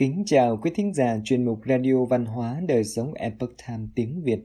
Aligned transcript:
Kính 0.00 0.22
chào 0.26 0.56
quý 0.56 0.70
thính 0.74 0.94
giả 0.94 1.18
chuyên 1.24 1.44
mục 1.44 1.60
Radio 1.66 2.04
Văn 2.04 2.26
hóa 2.26 2.60
Đời 2.68 2.84
sống 2.84 3.14
Epoch 3.14 3.50
Time 3.66 3.86
tiếng 3.94 4.22
Việt. 4.22 4.40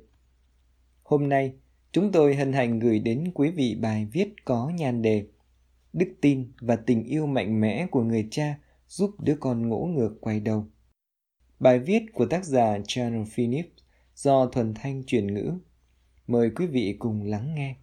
Hôm 1.04 1.30
nay, 1.30 1.54
chúng 1.92 2.12
tôi 2.12 2.36
hân 2.36 2.54
hạnh 2.54 2.80
gửi 2.80 3.00
đến 3.00 3.32
quý 3.34 3.52
vị 3.52 3.78
bài 3.82 4.08
viết 4.14 4.34
có 4.46 4.72
nhan 4.76 5.02
đề 5.02 5.28
Đức 5.94 6.14
tin 6.22 6.52
và 6.62 6.76
tình 6.76 7.04
yêu 7.04 7.26
mạnh 7.26 7.62
mẽ 7.62 7.88
của 7.92 8.04
người 8.04 8.28
cha 8.32 8.60
giúp 8.88 9.12
đứa 9.20 9.36
con 9.40 9.70
ngỗ 9.70 9.86
ngược 9.86 10.18
quay 10.22 10.40
đầu. 10.40 10.68
Bài 11.60 11.80
viết 11.80 12.04
của 12.14 12.26
tác 12.26 12.46
giả 12.46 12.78
Charles 12.88 13.30
Phillips 13.30 13.84
do 14.16 14.46
Thuần 14.46 14.74
Thanh 14.74 15.04
chuyển 15.04 15.34
ngữ. 15.34 15.54
Mời 16.28 16.50
quý 16.56 16.66
vị 16.68 16.96
cùng 17.00 17.24
lắng 17.24 17.56
nghe. 17.56 17.76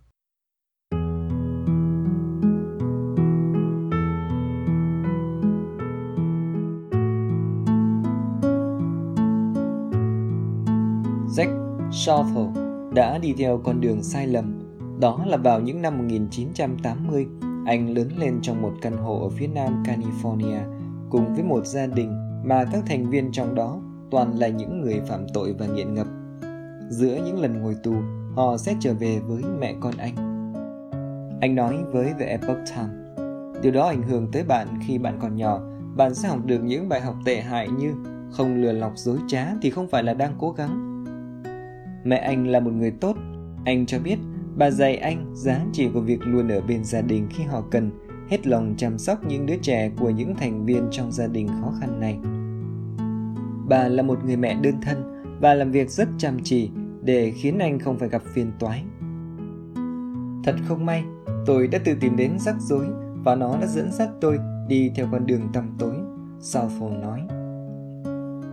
Jack 11.93 12.53
đã 12.95 13.19
đi 13.19 13.35
theo 13.39 13.61
con 13.65 13.81
đường 13.81 14.03
sai 14.03 14.27
lầm. 14.27 14.59
Đó 15.01 15.25
là 15.27 15.37
vào 15.37 15.61
những 15.61 15.83
năm 15.83 15.99
1980, 15.99 17.27
anh 17.67 17.95
lớn 17.95 18.09
lên 18.19 18.39
trong 18.43 18.63
một 18.63 18.73
căn 18.83 18.97
hộ 18.97 19.23
ở 19.23 19.29
phía 19.29 19.47
nam 19.47 19.83
California 19.83 20.61
cùng 21.11 21.35
với 21.35 21.43
một 21.43 21.67
gia 21.67 21.87
đình 21.87 22.43
mà 22.45 22.65
các 22.73 22.83
thành 22.87 23.11
viên 23.11 23.33
trong 23.33 23.55
đó 23.55 23.81
toàn 24.11 24.39
là 24.39 24.49
những 24.49 24.81
người 24.81 25.01
phạm 25.09 25.27
tội 25.35 25.55
và 25.59 25.67
nghiện 25.67 25.95
ngập. 25.95 26.07
Giữa 26.89 27.19
những 27.27 27.41
lần 27.41 27.63
ngồi 27.63 27.77
tù, 27.83 27.95
họ 28.35 28.57
sẽ 28.57 28.75
trở 28.81 28.95
về 28.95 29.19
với 29.19 29.43
mẹ 29.61 29.75
con 29.81 29.95
anh. 29.97 30.15
Anh 31.41 31.55
nói 31.55 31.79
với 31.93 32.13
The 32.19 32.27
Epoch 32.27 32.59
Times, 32.69 32.91
điều 33.63 33.73
đó 33.73 33.87
ảnh 33.89 34.03
hưởng 34.03 34.31
tới 34.33 34.45
bạn 34.45 34.69
khi 34.87 34.99
bạn 34.99 35.19
còn 35.23 35.37
nhỏ. 35.37 35.61
Bạn 35.97 36.15
sẽ 36.15 36.29
học 36.29 36.39
được 36.45 36.59
những 36.63 36.89
bài 36.89 37.01
học 37.01 37.15
tệ 37.25 37.41
hại 37.41 37.69
như 37.69 37.95
không 38.31 38.55
lừa 38.55 38.73
lọc 38.73 38.93
dối 38.97 39.19
trá 39.29 39.47
thì 39.63 39.71
không 39.71 39.89
phải 39.89 40.03
là 40.03 40.15
đang 40.15 40.35
cố 40.39 40.51
gắng. 40.51 40.92
Mẹ 42.05 42.17
anh 42.17 42.47
là 42.47 42.61
một 42.61 42.71
người 42.71 42.91
tốt. 42.91 43.17
Anh 43.65 43.87
cho 43.87 43.99
biết 43.99 44.19
bà 44.57 44.71
dạy 44.71 44.97
anh 44.97 45.33
giá 45.35 45.65
trị 45.73 45.89
của 45.95 46.01
việc 46.01 46.21
luôn 46.27 46.49
ở 46.49 46.61
bên 46.61 46.85
gia 46.85 47.01
đình 47.01 47.27
khi 47.31 47.45
họ 47.45 47.63
cần, 47.71 47.91
hết 48.29 48.47
lòng 48.47 48.75
chăm 48.77 48.99
sóc 48.99 49.25
những 49.25 49.47
đứa 49.47 49.57
trẻ 49.63 49.91
của 49.99 50.11
những 50.11 50.35
thành 50.35 50.65
viên 50.65 50.89
trong 50.91 51.13
gia 51.13 51.27
đình 51.27 51.49
khó 51.49 51.73
khăn 51.81 52.01
này. 52.01 52.19
Bà 53.69 53.89
là 53.89 54.03
một 54.03 54.25
người 54.25 54.37
mẹ 54.37 54.57
đơn 54.63 54.75
thân 54.83 55.25
và 55.41 55.55
làm 55.55 55.71
việc 55.71 55.91
rất 55.91 56.09
chăm 56.19 56.39
chỉ 56.45 56.71
để 57.03 57.31
khiến 57.31 57.59
anh 57.59 57.79
không 57.79 57.99
phải 57.99 58.09
gặp 58.09 58.23
phiền 58.35 58.53
toái. 58.59 58.85
Thật 60.45 60.55
không 60.69 60.87
may, 60.87 61.05
tôi 61.47 61.69
đã 61.69 61.79
tự 61.85 61.95
tìm 62.01 62.17
đến 62.17 62.39
rắc 62.39 62.57
rối 62.61 62.87
và 63.25 63.35
nó 63.35 63.57
đã 63.61 63.67
dẫn 63.67 63.93
dắt 63.93 64.09
tôi 64.21 64.39
đi 64.69 64.91
theo 64.95 65.09
con 65.13 65.27
đường 65.27 65.49
tăm 65.53 65.71
tối, 65.79 65.95
Southall 66.41 66.97
nói. 67.03 67.21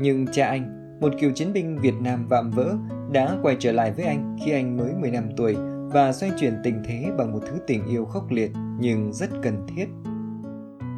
Nhưng 0.01 0.25
cha 0.31 0.47
anh, 0.47 0.97
một 1.01 1.13
cựu 1.19 1.31
chiến 1.31 1.53
binh 1.53 1.77
Việt 1.81 1.95
Nam 2.01 2.27
vạm 2.27 2.51
vỡ, 2.51 2.77
đã 3.11 3.37
quay 3.41 3.55
trở 3.59 3.71
lại 3.71 3.91
với 3.91 4.05
anh 4.05 4.37
khi 4.45 4.51
anh 4.51 4.77
mới 4.77 4.93
15 4.93 5.23
tuổi 5.37 5.55
và 5.91 6.13
xoay 6.13 6.31
chuyển 6.39 6.53
tình 6.63 6.83
thế 6.85 7.11
bằng 7.17 7.31
một 7.31 7.39
thứ 7.47 7.57
tình 7.67 7.85
yêu 7.85 8.05
khốc 8.05 8.31
liệt 8.31 8.51
nhưng 8.79 9.13
rất 9.13 9.29
cần 9.43 9.65
thiết. 9.67 9.85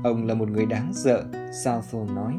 Ông 0.04 0.28
là 0.28 0.34
một 0.34 0.50
người 0.50 0.66
đáng 0.66 0.94
sợ, 0.94 1.24
Southall 1.64 2.16
nói. 2.16 2.34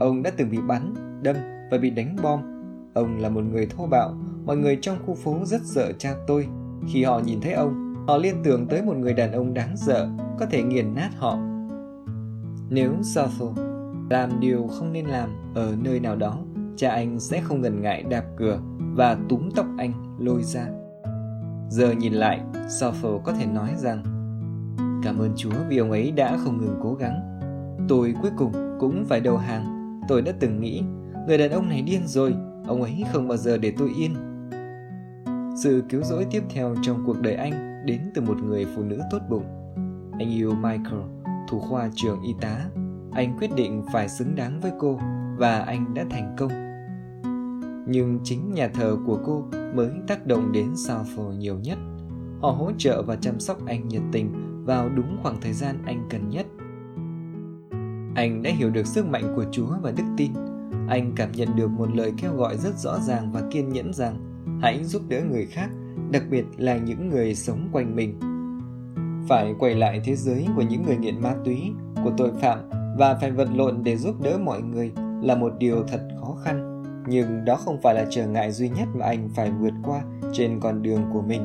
Ông 0.00 0.22
đã 0.22 0.30
từng 0.36 0.50
bị 0.50 0.58
bắn, 0.68 0.94
đâm 1.22 1.36
và 1.70 1.78
bị 1.78 1.90
đánh 1.90 2.16
bom. 2.22 2.40
Ông 2.94 3.18
là 3.18 3.28
một 3.28 3.44
người 3.44 3.66
thô 3.66 3.86
bạo, 3.86 4.14
mọi 4.44 4.56
người 4.56 4.78
trong 4.80 4.98
khu 5.06 5.14
phố 5.14 5.40
rất 5.44 5.60
sợ 5.64 5.92
cha 5.98 6.14
tôi. 6.26 6.48
Khi 6.88 7.04
họ 7.04 7.20
nhìn 7.24 7.40
thấy 7.40 7.52
ông, 7.52 7.94
họ 8.08 8.16
liên 8.16 8.34
tưởng 8.44 8.66
tới 8.66 8.82
một 8.82 8.96
người 8.96 9.14
đàn 9.14 9.32
ông 9.32 9.54
đáng 9.54 9.76
sợ, 9.76 10.08
có 10.38 10.46
thể 10.46 10.62
nghiền 10.62 10.94
nát 10.94 11.10
họ. 11.16 11.38
Nếu 12.70 12.92
Southall 13.02 13.66
làm 14.10 14.40
điều 14.40 14.66
không 14.66 14.92
nên 14.92 15.06
làm 15.06 15.30
ở 15.54 15.76
nơi 15.82 16.00
nào 16.00 16.16
đó, 16.16 16.38
cha 16.76 16.90
anh 16.90 17.20
sẽ 17.20 17.40
không 17.40 17.60
ngần 17.60 17.82
ngại 17.82 18.02
đạp 18.02 18.24
cửa 18.36 18.60
và 18.98 19.16
túm 19.28 19.50
tóc 19.56 19.66
anh 19.78 19.92
lôi 20.18 20.42
ra. 20.42 20.66
Giờ 21.70 21.92
nhìn 21.92 22.12
lại, 22.12 22.40
Sophie 22.68 23.10
có 23.24 23.32
thể 23.32 23.46
nói 23.46 23.70
rằng 23.76 24.02
Cảm 25.02 25.18
ơn 25.18 25.32
Chúa 25.36 25.50
vì 25.68 25.78
ông 25.78 25.90
ấy 25.90 26.12
đã 26.12 26.36
không 26.36 26.58
ngừng 26.58 26.80
cố 26.82 26.94
gắng. 26.94 27.38
Tôi 27.88 28.14
cuối 28.22 28.30
cùng 28.36 28.52
cũng 28.80 29.04
phải 29.08 29.20
đầu 29.20 29.36
hàng. 29.36 30.00
Tôi 30.08 30.22
đã 30.22 30.32
từng 30.40 30.60
nghĩ, 30.60 30.82
người 31.26 31.38
đàn 31.38 31.50
ông 31.50 31.68
này 31.68 31.82
điên 31.82 32.02
rồi, 32.06 32.34
ông 32.66 32.82
ấy 32.82 33.04
không 33.12 33.28
bao 33.28 33.36
giờ 33.36 33.58
để 33.58 33.72
tôi 33.78 33.90
yên. 33.98 34.14
Sự 35.62 35.82
cứu 35.88 36.02
rỗi 36.02 36.26
tiếp 36.30 36.42
theo 36.50 36.74
trong 36.82 37.02
cuộc 37.06 37.20
đời 37.20 37.34
anh 37.34 37.82
đến 37.86 38.00
từ 38.14 38.22
một 38.22 38.36
người 38.42 38.66
phụ 38.76 38.82
nữ 38.82 39.00
tốt 39.10 39.20
bụng. 39.30 39.44
Anh 40.18 40.30
yêu 40.30 40.54
Michael, 40.54 41.02
thủ 41.48 41.60
khoa 41.60 41.90
trường 41.94 42.22
y 42.22 42.34
tá. 42.40 42.66
Anh 43.12 43.38
quyết 43.38 43.50
định 43.56 43.82
phải 43.92 44.08
xứng 44.08 44.34
đáng 44.34 44.60
với 44.60 44.72
cô 44.78 45.00
và 45.36 45.58
anh 45.58 45.94
đã 45.94 46.04
thành 46.10 46.36
công 46.38 46.67
nhưng 47.88 48.18
chính 48.24 48.54
nhà 48.54 48.68
thờ 48.68 48.96
của 49.06 49.18
cô 49.26 49.44
mới 49.74 49.90
tác 50.06 50.26
động 50.26 50.52
đến 50.52 50.76
Southall 50.76 51.36
nhiều 51.38 51.58
nhất. 51.58 51.78
Họ 52.40 52.50
hỗ 52.50 52.72
trợ 52.78 53.02
và 53.02 53.16
chăm 53.16 53.40
sóc 53.40 53.58
anh 53.66 53.88
nhiệt 53.88 54.02
tình 54.12 54.30
vào 54.64 54.88
đúng 54.88 55.16
khoảng 55.22 55.40
thời 55.40 55.52
gian 55.52 55.78
anh 55.86 56.06
cần 56.10 56.28
nhất. 56.28 56.46
Anh 58.14 58.42
đã 58.42 58.50
hiểu 58.50 58.70
được 58.70 58.86
sức 58.86 59.06
mạnh 59.06 59.32
của 59.36 59.44
Chúa 59.52 59.68
và 59.82 59.90
đức 59.90 60.04
tin. 60.16 60.30
Anh 60.88 61.12
cảm 61.16 61.32
nhận 61.32 61.56
được 61.56 61.70
một 61.70 61.96
lời 61.96 62.12
kêu 62.16 62.34
gọi 62.34 62.56
rất 62.56 62.78
rõ 62.78 62.98
ràng 63.00 63.32
và 63.32 63.42
kiên 63.50 63.68
nhẫn 63.68 63.92
rằng 63.92 64.16
hãy 64.62 64.84
giúp 64.84 65.02
đỡ 65.08 65.20
người 65.30 65.46
khác, 65.46 65.70
đặc 66.10 66.22
biệt 66.30 66.44
là 66.56 66.76
những 66.76 67.08
người 67.08 67.34
sống 67.34 67.68
quanh 67.72 67.96
mình. 67.96 68.18
Phải 69.28 69.54
quay 69.58 69.74
lại 69.74 70.00
thế 70.04 70.16
giới 70.16 70.46
của 70.56 70.62
những 70.62 70.82
người 70.82 70.96
nghiện 70.96 71.22
ma 71.22 71.34
túy, 71.44 71.72
của 72.04 72.10
tội 72.16 72.30
phạm 72.40 72.58
và 72.98 73.18
phải 73.20 73.30
vật 73.30 73.48
lộn 73.54 73.84
để 73.84 73.96
giúp 73.96 74.20
đỡ 74.22 74.38
mọi 74.38 74.62
người 74.62 74.92
là 75.22 75.34
một 75.34 75.52
điều 75.58 75.82
thật 75.88 76.08
khó 76.20 76.36
khăn 76.44 76.67
nhưng 77.08 77.44
đó 77.44 77.56
không 77.56 77.80
phải 77.82 77.94
là 77.94 78.06
trở 78.10 78.26
ngại 78.26 78.52
duy 78.52 78.68
nhất 78.68 78.88
mà 78.94 79.06
anh 79.06 79.28
phải 79.34 79.50
vượt 79.50 79.74
qua 79.84 80.02
trên 80.32 80.60
con 80.60 80.82
đường 80.82 81.02
của 81.12 81.22
mình. 81.22 81.42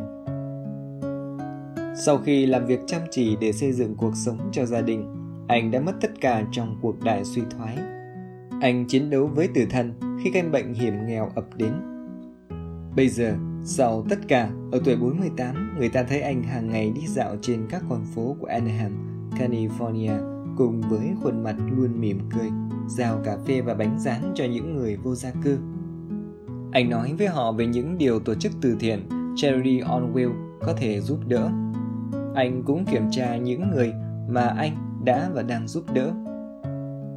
Sau 2.05 2.17
khi 2.17 2.45
làm 2.45 2.65
việc 2.65 2.79
chăm 2.87 3.01
chỉ 3.11 3.37
để 3.41 3.51
xây 3.51 3.71
dựng 3.71 3.95
cuộc 3.95 4.15
sống 4.15 4.37
cho 4.51 4.65
gia 4.65 4.81
đình, 4.81 5.15
anh 5.47 5.71
đã 5.71 5.79
mất 5.79 5.93
tất 6.01 6.11
cả 6.21 6.43
trong 6.51 6.77
cuộc 6.81 7.03
đại 7.03 7.25
suy 7.25 7.41
thoái. 7.49 7.77
Anh 8.61 8.85
chiến 8.87 9.09
đấu 9.09 9.27
với 9.27 9.47
tử 9.55 9.65
thần 9.69 9.93
khi 10.23 10.31
căn 10.33 10.51
bệnh 10.51 10.73
hiểm 10.73 11.05
nghèo 11.07 11.31
ập 11.35 11.45
đến. 11.55 11.73
Bây 12.95 13.09
giờ, 13.09 13.33
sau 13.65 14.05
tất 14.09 14.19
cả, 14.27 14.49
ở 14.71 14.81
tuổi 14.85 14.95
48, 14.95 15.75
người 15.79 15.89
ta 15.89 16.03
thấy 16.03 16.21
anh 16.21 16.43
hàng 16.43 16.69
ngày 16.69 16.91
đi 16.95 17.07
dạo 17.07 17.35
trên 17.41 17.67
các 17.69 17.83
con 17.89 18.05
phố 18.15 18.35
của 18.39 18.47
Anaheim, 18.47 18.91
California 19.39 20.32
cùng 20.57 20.81
với 20.81 21.13
khuôn 21.23 21.43
mặt 21.43 21.55
luôn 21.77 22.01
mỉm 22.01 22.19
cười 22.37 22.49
giao 22.87 23.19
cà 23.23 23.37
phê 23.47 23.61
và 23.61 23.73
bánh 23.73 23.99
rán 23.99 24.31
cho 24.35 24.45
những 24.45 24.75
người 24.75 24.95
vô 24.95 25.15
gia 25.15 25.31
cư. 25.43 25.57
Anh 26.71 26.89
nói 26.89 27.13
với 27.17 27.27
họ 27.27 27.51
về 27.51 27.67
những 27.67 27.97
điều 27.97 28.19
tổ 28.19 28.35
chức 28.35 28.51
từ 28.61 28.75
thiện 28.79 29.09
Charity 29.35 29.79
on 29.79 30.13
Wheel 30.13 30.31
có 30.61 30.73
thể 30.77 31.01
giúp 31.01 31.19
đỡ. 31.27 31.49
Anh 32.35 32.63
cũng 32.65 32.85
kiểm 32.85 33.03
tra 33.11 33.37
những 33.37 33.71
người 33.71 33.93
mà 34.29 34.41
anh 34.41 35.01
đã 35.05 35.29
và 35.33 35.41
đang 35.41 35.67
giúp 35.67 35.83
đỡ. 35.93 36.11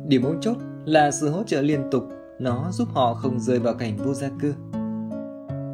Điểm 0.08 0.22
mấu 0.22 0.34
chốt 0.40 0.56
là 0.84 1.10
sự 1.10 1.30
hỗ 1.30 1.42
trợ 1.42 1.62
liên 1.62 1.80
tục, 1.90 2.08
nó 2.40 2.70
giúp 2.72 2.88
họ 2.92 3.14
không 3.14 3.40
rơi 3.40 3.58
vào 3.58 3.74
cảnh 3.74 3.96
vô 3.96 4.14
gia 4.14 4.28
cư. 4.40 4.54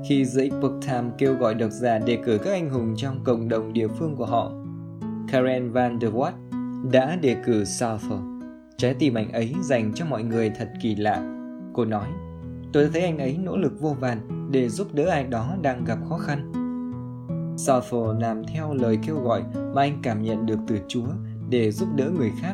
Khi 0.08 0.24
The 0.36 0.42
Epoch 0.42 0.80
Times 0.86 1.12
kêu 1.18 1.34
gọi 1.34 1.54
độc 1.54 1.70
giả 1.70 1.98
đề 1.98 2.18
cử 2.24 2.38
các 2.38 2.50
anh 2.50 2.70
hùng 2.70 2.94
trong 2.96 3.24
cộng 3.24 3.48
đồng 3.48 3.72
địa 3.72 3.88
phương 3.88 4.16
của 4.16 4.26
họ, 4.26 4.52
Karen 5.28 5.70
Van 5.70 5.98
der 6.00 6.12
Watt 6.12 6.32
đã 6.90 7.16
đề 7.16 7.36
cử 7.44 7.64
Southall. 7.64 8.20
Trái 8.76 8.94
tim 8.94 9.14
anh 9.14 9.32
ấy 9.32 9.54
dành 9.62 9.92
cho 9.94 10.04
mọi 10.04 10.22
người 10.22 10.50
thật 10.50 10.68
kỳ 10.82 10.94
lạ. 10.94 11.22
Cô 11.72 11.84
nói, 11.84 12.06
tôi 12.72 12.88
thấy 12.92 13.02
anh 13.02 13.18
ấy 13.18 13.38
nỗ 13.38 13.56
lực 13.56 13.80
vô 13.80 13.96
vàn 14.00 14.48
để 14.52 14.68
giúp 14.68 14.94
đỡ 14.94 15.06
ai 15.06 15.24
đó 15.24 15.56
đang 15.62 15.84
gặp 15.84 15.98
khó 16.08 16.18
khăn. 16.18 16.52
Southall 17.56 18.20
làm 18.20 18.44
theo 18.44 18.74
lời 18.74 18.98
kêu 19.06 19.16
gọi 19.16 19.42
mà 19.74 19.82
anh 19.82 19.98
cảm 20.02 20.22
nhận 20.22 20.46
được 20.46 20.58
từ 20.66 20.78
Chúa 20.88 21.06
để 21.48 21.70
giúp 21.72 21.88
đỡ 21.96 22.10
người 22.18 22.32
khác. 22.40 22.52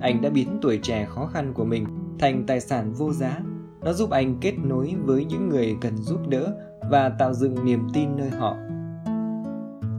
Anh 0.00 0.22
đã 0.22 0.30
biến 0.30 0.58
tuổi 0.62 0.78
trẻ 0.82 1.06
khó 1.08 1.26
khăn 1.26 1.52
của 1.54 1.64
mình 1.64 1.86
thành 2.18 2.46
tài 2.46 2.60
sản 2.60 2.92
vô 2.92 3.12
giá. 3.12 3.40
Nó 3.80 3.92
giúp 3.92 4.10
anh 4.10 4.36
kết 4.40 4.54
nối 4.64 4.94
với 5.04 5.24
những 5.24 5.48
người 5.48 5.76
cần 5.80 5.96
giúp 5.96 6.28
đỡ 6.28 6.54
và 6.90 7.08
tạo 7.08 7.34
dựng 7.34 7.64
niềm 7.64 7.88
tin 7.94 8.16
nơi 8.16 8.30
họ. 8.30 8.56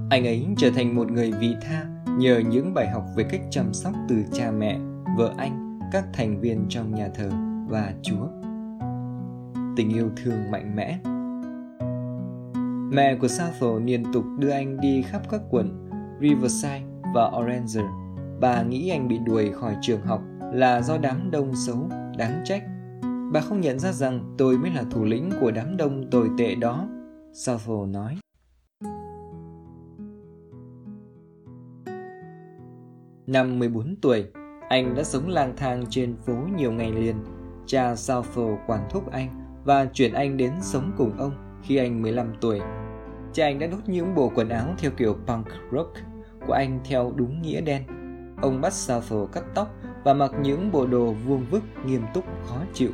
Anh 0.10 0.28
ấy 0.28 0.48
trở 0.58 0.70
thành 0.76 0.96
một 0.96 1.12
người 1.12 1.32
vị 1.32 1.56
tha 1.62 1.93
nhờ 2.18 2.42
những 2.50 2.74
bài 2.74 2.89
học 2.89 3.04
về 3.15 3.24
cách 3.24 3.42
chăm 3.50 3.74
sóc 3.74 3.94
từ 4.10 4.15
cha 4.31 4.51
mẹ 4.51 4.80
vợ 5.18 5.33
anh, 5.38 5.80
các 5.92 6.06
thành 6.13 6.39
viên 6.39 6.65
trong 6.69 6.95
nhà 6.95 7.10
thờ 7.15 7.30
và 7.68 7.94
Chúa. 8.01 8.27
Tình 9.75 9.89
yêu 9.89 10.10
thương 10.15 10.51
mạnh 10.51 10.75
mẽ 10.75 11.00
Mẹ 12.94 13.15
của 13.15 13.27
Southall 13.27 13.83
liên 13.83 14.04
tục 14.13 14.24
đưa 14.39 14.50
anh 14.50 14.81
đi 14.81 15.01
khắp 15.01 15.21
các 15.30 15.42
quận 15.50 15.89
Riverside 16.21 16.83
và 17.13 17.25
Orange. 17.25 17.81
Bà 18.39 18.63
nghĩ 18.63 18.89
anh 18.89 19.07
bị 19.07 19.18
đuổi 19.18 19.51
khỏi 19.51 19.75
trường 19.81 20.01
học 20.01 20.21
là 20.54 20.81
do 20.81 20.98
đám 20.98 21.31
đông 21.31 21.56
xấu, 21.56 21.89
đáng 22.18 22.42
trách. 22.45 22.63
Bà 23.33 23.42
không 23.42 23.62
nhận 23.62 23.80
ra 23.80 23.92
rằng 23.92 24.36
tôi 24.38 24.57
mới 24.57 24.71
là 24.71 24.83
thủ 24.92 25.04
lĩnh 25.04 25.30
của 25.39 25.51
đám 25.51 25.77
đông 25.77 26.10
tồi 26.10 26.30
tệ 26.38 26.56
đó, 26.56 26.88
Southall 27.33 27.88
nói. 27.88 28.18
Năm 33.34 33.60
14 33.60 33.96
tuổi, 34.02 34.26
anh 34.70 34.96
đã 34.96 35.04
sống 35.04 35.30
lang 35.30 35.54
thang 35.58 35.84
trên 35.90 36.16
phố 36.26 36.34
nhiều 36.58 36.72
ngày 36.72 36.92
liền. 36.92 37.16
cha 37.66 37.96
Southall 37.96 38.56
quản 38.68 38.88
thúc 38.90 39.12
anh 39.12 39.30
và 39.66 39.86
chuyển 39.86 40.14
anh 40.14 40.38
đến 40.38 40.52
sống 40.62 40.92
cùng 40.98 41.18
ông 41.18 41.32
khi 41.64 41.78
anh 41.78 42.02
15 42.02 42.34
tuổi. 42.42 42.60
Cha 43.34 43.46
anh 43.46 43.60
đã 43.60 43.68
đốt 43.68 43.80
những 43.88 44.16
bộ 44.16 44.32
quần 44.36 44.50
áo 44.50 44.68
theo 44.78 44.92
kiểu 44.98 45.18
punk 45.28 45.48
rock 45.72 45.94
của 46.48 46.54
anh 46.54 46.80
theo 46.86 47.14
đúng 47.16 47.42
nghĩa 47.42 47.62
đen. 47.62 47.84
Ông 48.42 48.62
bắt 48.62 48.74
Southall 48.74 49.26
cắt 49.32 49.44
tóc 49.56 49.68
và 50.04 50.14
mặc 50.14 50.32
những 50.42 50.72
bộ 50.72 50.86
đồ 50.86 51.16
vuông 51.28 51.46
vức 51.52 51.64
nghiêm 51.86 52.02
túc 52.14 52.26
khó 52.46 52.58
chịu. 52.74 52.92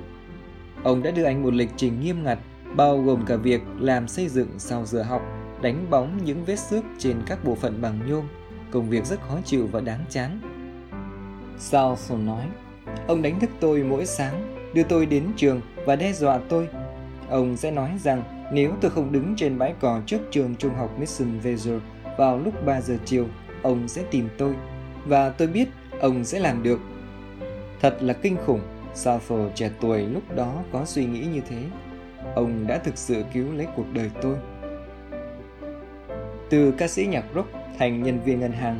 Ông 0.83 1.03
đã 1.03 1.11
đưa 1.11 1.23
anh 1.23 1.43
một 1.43 1.53
lịch 1.53 1.69
trình 1.75 1.99
nghiêm 1.99 2.23
ngặt 2.23 2.39
bao 2.75 3.01
gồm 3.01 3.25
cả 3.25 3.35
việc 3.35 3.61
làm 3.79 4.07
xây 4.07 4.27
dựng 4.27 4.49
sau 4.57 4.85
giờ 4.85 5.03
học, 5.03 5.21
đánh 5.61 5.85
bóng 5.89 6.19
những 6.25 6.45
vết 6.45 6.59
xước 6.59 6.83
trên 6.97 7.15
các 7.25 7.45
bộ 7.45 7.55
phận 7.55 7.81
bằng 7.81 7.99
nhôm, 8.07 8.23
công 8.71 8.89
việc 8.89 9.05
rất 9.05 9.19
khó 9.21 9.39
chịu 9.45 9.67
và 9.71 9.81
đáng 9.81 10.05
chán. 10.09 10.39
Southall 11.57 12.23
nói, 12.23 12.45
ông 13.07 13.21
đánh 13.21 13.39
thức 13.39 13.49
tôi 13.59 13.83
mỗi 13.83 14.05
sáng, 14.05 14.55
đưa 14.73 14.83
tôi 14.83 15.05
đến 15.05 15.23
trường 15.35 15.61
và 15.85 15.95
đe 15.95 16.13
dọa 16.13 16.39
tôi. 16.49 16.67
Ông 17.29 17.57
sẽ 17.57 17.71
nói 17.71 17.91
rằng 18.03 18.49
nếu 18.53 18.73
tôi 18.81 18.91
không 18.91 19.11
đứng 19.11 19.35
trên 19.35 19.57
bãi 19.57 19.73
cỏ 19.79 20.01
trước 20.05 20.19
trường 20.31 20.55
trung 20.55 20.73
học 20.73 20.99
Mission 20.99 21.39
Vaser 21.39 21.81
vào 22.17 22.39
lúc 22.39 22.65
3 22.65 22.81
giờ 22.81 22.97
chiều, 23.05 23.27
ông 23.61 23.87
sẽ 23.87 24.03
tìm 24.11 24.29
tôi. 24.37 24.55
Và 25.05 25.29
tôi 25.29 25.47
biết 25.47 25.67
ông 25.99 26.23
sẽ 26.23 26.39
làm 26.39 26.63
được. 26.63 26.79
Thật 27.81 27.97
là 28.01 28.13
kinh 28.13 28.37
khủng, 28.45 28.61
Southall 28.93 29.47
trẻ 29.55 29.71
tuổi 29.81 30.01
lúc 30.01 30.23
đó 30.35 30.63
có 30.71 30.85
suy 30.85 31.05
nghĩ 31.05 31.25
như 31.25 31.41
thế. 31.49 31.63
Ông 32.35 32.67
đã 32.67 32.77
thực 32.77 32.97
sự 32.97 33.23
cứu 33.33 33.53
lấy 33.53 33.67
cuộc 33.75 33.85
đời 33.93 34.11
tôi. 34.21 34.35
Từ 36.49 36.71
ca 36.71 36.87
sĩ 36.87 37.05
nhạc 37.05 37.25
rock 37.35 37.58
thành 37.79 38.03
nhân 38.03 38.19
viên 38.25 38.39
ngân 38.39 38.51
hàng 38.51 38.79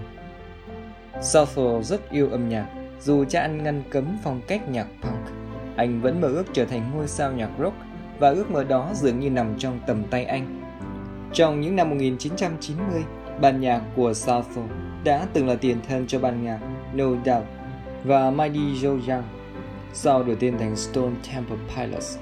Southall 1.22 1.82
rất 1.82 2.12
yêu 2.12 2.30
âm 2.30 2.50
nhạc, 2.50 2.68
dù 3.02 3.26
cha 3.26 3.42
anh 3.42 3.64
ngăn 3.64 3.84
cấm 3.90 4.18
phong 4.24 4.42
cách 4.48 4.70
nhạc 4.70 4.88
punk. 5.02 5.38
Anh 5.76 6.02
vẫn 6.02 6.22
mơ 6.22 6.28
ước 6.28 6.44
trở 6.54 6.66
thành 6.66 6.92
ngôi 6.96 7.08
sao 7.08 7.32
nhạc 7.32 7.50
rock 7.60 7.76
và 8.20 8.30
ước 8.30 8.52
mơ 8.52 8.64
đó 8.64 8.90
dường 8.94 9.20
như 9.20 9.30
nằm 9.30 9.56
trong 9.58 9.80
tầm 9.88 10.04
tay 10.10 10.26
anh. 10.26 10.62
Trong 11.34 11.62
những 11.62 11.76
năm 11.76 11.90
1990, 11.90 13.04
ban 13.42 13.62
nhạc 13.62 13.82
của 13.96 14.14
Southall 14.14 14.68
đã 15.04 15.28
từng 15.34 15.48
là 15.48 15.56
tiền 15.56 15.78
thân 15.88 16.08
cho 16.08 16.20
ban 16.20 16.44
nhạc 16.44 16.60
No 16.94 17.06
Doubt 17.26 17.46
và 18.04 18.32
Mighty 18.32 18.60
Joe 18.60 19.00
Young, 19.08 19.24
sau 19.94 20.24
đổi 20.24 20.38
tên 20.40 20.58
thành 20.58 20.76
Stone 20.76 21.16
Temple 21.34 21.58
Pilots. 21.76 22.18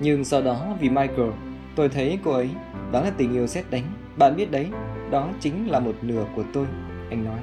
Nhưng 0.00 0.24
sau 0.24 0.42
đó 0.42 0.66
vì 0.80 0.88
Michael, 0.88 1.30
tôi 1.76 1.88
thấy 1.88 2.18
cô 2.24 2.30
ấy, 2.30 2.50
đó 2.92 3.00
là 3.00 3.10
tình 3.16 3.32
yêu 3.32 3.46
xét 3.46 3.70
đánh. 3.70 3.84
Bạn 4.18 4.36
biết 4.36 4.50
đấy, 4.50 4.66
đó 5.10 5.28
chính 5.40 5.70
là 5.70 5.80
một 5.80 5.94
nửa 6.02 6.24
của 6.36 6.44
tôi, 6.52 6.66
anh 7.10 7.24
nói. 7.24 7.40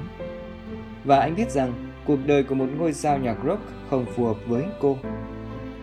Và 1.04 1.20
anh 1.20 1.34
biết 1.36 1.50
rằng 1.50 1.72
cuộc 2.04 2.18
đời 2.26 2.42
của 2.42 2.54
một 2.54 2.68
ngôi 2.78 2.92
sao 2.92 3.18
nhạc 3.18 3.36
rock 3.46 3.62
không 3.90 4.06
phù 4.16 4.24
hợp 4.24 4.36
với 4.46 4.64
cô. 4.80 4.96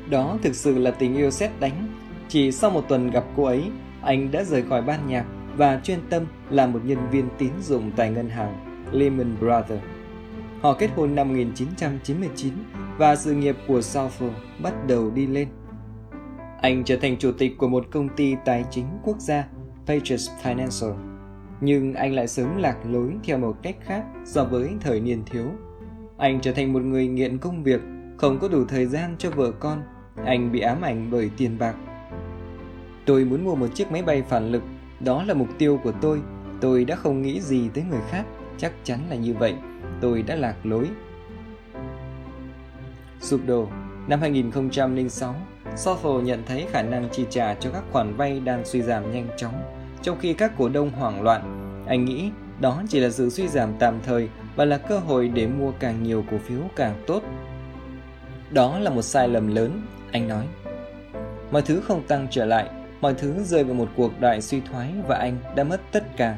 Đó 0.09 0.37
thực 0.41 0.55
sự 0.55 0.77
là 0.77 0.91
tình 0.91 1.15
yêu 1.15 1.31
xét 1.31 1.51
đánh. 1.59 1.87
Chỉ 2.27 2.51
sau 2.51 2.71
một 2.71 2.85
tuần 2.87 3.11
gặp 3.11 3.23
cô 3.35 3.43
ấy, 3.43 3.63
anh 4.01 4.31
đã 4.31 4.43
rời 4.43 4.63
khỏi 4.63 4.81
ban 4.81 5.07
nhạc 5.07 5.25
và 5.57 5.79
chuyên 5.83 5.99
tâm 6.09 6.25
là 6.49 6.67
một 6.67 6.79
nhân 6.83 6.97
viên 7.11 7.25
tín 7.37 7.51
dụng 7.61 7.91
tại 7.95 8.09
ngân 8.09 8.29
hàng 8.29 8.85
Lehman 8.91 9.35
Brothers. 9.39 9.83
Họ 10.61 10.73
kết 10.73 10.89
hôn 10.95 11.15
năm 11.15 11.27
1999 11.27 12.53
và 12.97 13.15
sự 13.15 13.33
nghiệp 13.33 13.55
của 13.67 13.81
Southall 13.81 14.31
bắt 14.63 14.87
đầu 14.87 15.11
đi 15.11 15.27
lên. 15.27 15.47
Anh 16.61 16.83
trở 16.83 16.97
thành 16.97 17.17
chủ 17.17 17.31
tịch 17.31 17.57
của 17.57 17.67
một 17.67 17.85
công 17.91 18.09
ty 18.09 18.35
tài 18.45 18.65
chính 18.71 18.85
quốc 19.03 19.19
gia, 19.19 19.47
Patriots 19.87 20.29
Financial. 20.43 21.08
Nhưng 21.61 21.93
anh 21.93 22.13
lại 22.13 22.27
sớm 22.27 22.57
lạc 22.57 22.77
lối 22.85 23.15
theo 23.23 23.37
một 23.37 23.55
cách 23.61 23.75
khác 23.81 24.03
so 24.25 24.43
với 24.43 24.69
thời 24.81 24.99
niên 24.99 25.23
thiếu. 25.25 25.45
Anh 26.17 26.41
trở 26.41 26.51
thành 26.51 26.73
một 26.73 26.81
người 26.81 27.07
nghiện 27.07 27.37
công 27.37 27.63
việc, 27.63 27.81
không 28.17 28.39
có 28.39 28.47
đủ 28.47 28.65
thời 28.65 28.85
gian 28.85 29.15
cho 29.17 29.29
vợ 29.29 29.51
con. 29.51 29.81
Anh 30.25 30.51
bị 30.51 30.59
ám 30.59 30.81
ảnh 30.81 31.07
bởi 31.11 31.29
tiền 31.37 31.57
bạc. 31.59 31.75
Tôi 33.05 33.25
muốn 33.25 33.45
mua 33.45 33.55
một 33.55 33.67
chiếc 33.75 33.91
máy 33.91 34.03
bay 34.03 34.21
phản 34.21 34.51
lực, 34.51 34.63
đó 34.99 35.23
là 35.23 35.33
mục 35.33 35.47
tiêu 35.57 35.79
của 35.83 35.91
tôi. 36.01 36.21
Tôi 36.61 36.85
đã 36.85 36.95
không 36.95 37.21
nghĩ 37.21 37.41
gì 37.41 37.69
tới 37.73 37.83
người 37.89 38.01
khác, 38.09 38.25
chắc 38.57 38.73
chắn 38.83 38.99
là 39.09 39.15
như 39.15 39.33
vậy. 39.33 39.55
Tôi 40.01 40.21
đã 40.21 40.35
lạc 40.35 40.65
lối. 40.65 40.87
Sụp 43.19 43.41
đổ 43.47 43.67
Năm 44.09 44.21
2006, 44.21 45.35
Soffel 45.75 46.21
nhận 46.21 46.43
thấy 46.45 46.67
khả 46.71 46.81
năng 46.81 47.09
chi 47.11 47.25
trả 47.29 47.53
cho 47.53 47.71
các 47.71 47.83
khoản 47.91 48.15
vay 48.15 48.39
đang 48.39 48.65
suy 48.65 48.81
giảm 48.81 49.11
nhanh 49.11 49.27
chóng, 49.37 49.53
trong 50.01 50.17
khi 50.19 50.33
các 50.33 50.51
cổ 50.57 50.69
đông 50.69 50.89
hoảng 50.89 51.21
loạn. 51.21 51.41
Anh 51.87 52.05
nghĩ 52.05 52.31
đó 52.59 52.83
chỉ 52.89 52.99
là 52.99 53.09
sự 53.09 53.29
suy 53.29 53.47
giảm 53.47 53.73
tạm 53.79 53.99
thời 54.05 54.29
và 54.55 54.65
là 54.65 54.77
cơ 54.77 54.99
hội 54.99 55.27
để 55.27 55.47
mua 55.47 55.71
càng 55.79 56.03
nhiều 56.03 56.23
cổ 56.31 56.37
phiếu 56.37 56.59
càng 56.75 57.03
tốt. 57.07 57.23
Đó 58.51 58.79
là 58.79 58.89
một 58.89 59.01
sai 59.01 59.27
lầm 59.27 59.55
lớn, 59.55 59.81
anh 60.11 60.27
nói. 60.27 60.45
Mọi 61.51 61.61
thứ 61.61 61.81
không 61.81 62.03
tăng 62.07 62.27
trở 62.31 62.45
lại, 62.45 62.69
mọi 63.01 63.13
thứ 63.13 63.33
rơi 63.43 63.63
vào 63.63 63.73
một 63.73 63.89
cuộc 63.95 64.19
đại 64.19 64.41
suy 64.41 64.61
thoái 64.61 64.93
và 65.07 65.15
anh 65.15 65.37
đã 65.55 65.63
mất 65.63 65.81
tất 65.91 66.17
cả. 66.17 66.37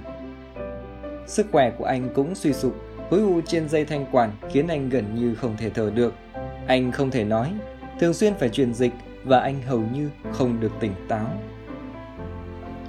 Sức 1.28 1.48
khỏe 1.52 1.72
của 1.78 1.86
anh 1.86 2.10
cũng 2.16 2.36
suy 2.36 2.54
sụp, 2.54 2.76
khối 3.10 3.20
u 3.20 3.42
trên 3.42 3.70
dây 3.70 3.86
thanh 3.86 4.06
quản 4.12 4.32
khiến 4.50 4.68
anh 4.68 4.90
gần 4.90 5.16
như 5.16 5.36
không 5.36 5.58
thể 5.58 5.70
thở 5.70 5.92
được. 5.96 6.14
Anh 6.68 6.92
không 6.92 7.12
thể 7.12 7.24
nói, 7.24 7.54
thường 8.00 8.14
xuyên 8.14 8.34
phải 8.36 8.50
truyền 8.50 8.74
dịch 8.74 8.94
và 9.24 9.40
anh 9.40 9.62
hầu 9.62 9.80
như 9.94 10.10
không 10.32 10.60
được 10.60 10.72
tỉnh 10.80 10.94
táo. 11.08 11.28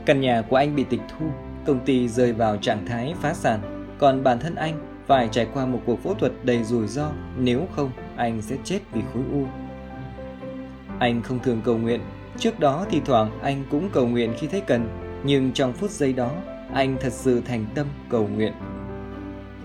Căn 0.06 0.20
nhà 0.20 0.42
của 0.48 0.56
anh 0.56 0.76
bị 0.76 0.84
tịch 0.84 1.00
thu, 1.08 1.26
công 1.66 1.84
ty 1.84 2.08
rơi 2.08 2.32
vào 2.32 2.56
trạng 2.56 2.86
thái 2.86 3.14
phá 3.20 3.34
sản, 3.34 3.86
còn 3.98 4.24
bản 4.24 4.38
thân 4.38 4.54
anh 4.54 4.74
phải 5.06 5.28
trải 5.32 5.46
qua 5.54 5.66
một 5.66 5.80
cuộc 5.86 6.02
phẫu 6.02 6.14
thuật 6.14 6.32
đầy 6.42 6.64
rủi 6.64 6.86
ro, 6.86 7.10
nếu 7.38 7.66
không 7.76 7.90
anh 8.16 8.42
sẽ 8.42 8.56
chết 8.64 8.78
vì 8.92 9.00
khối 9.14 9.22
u. 9.32 9.46
Anh 10.98 11.22
không 11.22 11.38
thường 11.38 11.60
cầu 11.64 11.78
nguyện, 11.78 12.00
trước 12.38 12.60
đó 12.60 12.86
thì 12.90 13.00
thoảng 13.04 13.30
anh 13.42 13.64
cũng 13.70 13.90
cầu 13.92 14.06
nguyện 14.06 14.34
khi 14.38 14.46
thấy 14.46 14.60
cần, 14.60 14.88
nhưng 15.24 15.52
trong 15.52 15.72
phút 15.72 15.90
giây 15.90 16.12
đó, 16.12 16.30
anh 16.74 16.96
thật 17.00 17.12
sự 17.12 17.42
thành 17.44 17.66
tâm 17.74 17.86
cầu 18.08 18.28
nguyện. 18.28 18.52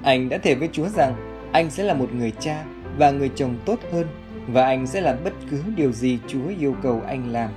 Anh 0.03 0.29
đã 0.29 0.37
thề 0.37 0.55
với 0.55 0.69
Chúa 0.71 0.87
rằng 0.87 1.13
anh 1.51 1.69
sẽ 1.69 1.83
là 1.83 1.93
một 1.93 2.13
người 2.13 2.31
cha 2.39 2.65
và 2.97 3.11
người 3.11 3.31
chồng 3.35 3.57
tốt 3.65 3.79
hơn 3.91 4.07
và 4.47 4.65
anh 4.65 4.87
sẽ 4.87 5.01
làm 5.01 5.17
bất 5.23 5.33
cứ 5.51 5.63
điều 5.75 5.91
gì 5.91 6.19
Chúa 6.27 6.47
yêu 6.59 6.75
cầu 6.83 7.01
anh 7.07 7.31
làm. 7.31 7.49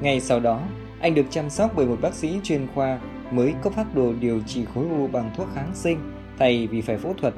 Ngay 0.00 0.20
sau 0.20 0.40
đó, 0.40 0.60
anh 1.02 1.14
được 1.14 1.26
chăm 1.30 1.50
sóc 1.50 1.72
bởi 1.76 1.86
một 1.86 1.98
bác 2.02 2.14
sĩ 2.14 2.40
chuyên 2.42 2.66
khoa 2.74 3.00
mới 3.30 3.54
có 3.62 3.70
phác 3.70 3.94
đồ 3.94 4.12
điều 4.20 4.40
trị 4.46 4.64
khối 4.74 4.84
u 4.84 5.06
bằng 5.06 5.30
thuốc 5.36 5.46
kháng 5.54 5.70
sinh 5.74 5.98
thay 6.38 6.66
vì 6.66 6.80
phải 6.80 6.98
phẫu 6.98 7.14
thuật. 7.14 7.34